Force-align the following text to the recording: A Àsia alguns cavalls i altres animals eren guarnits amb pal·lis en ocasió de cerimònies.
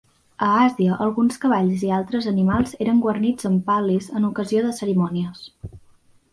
A 0.45 0.47
Àsia 0.61 0.95
alguns 1.07 1.37
cavalls 1.43 1.83
i 1.89 1.91
altres 1.99 2.29
animals 2.33 2.75
eren 2.87 3.03
guarnits 3.05 3.51
amb 3.53 3.63
pal·lis 3.71 4.11
en 4.21 4.29
ocasió 4.33 4.67
de 4.67 4.75
cerimònies. 4.83 5.49